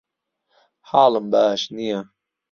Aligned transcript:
حاڵم 0.89 1.25
باش 1.33 1.61
نییە. 1.75 1.99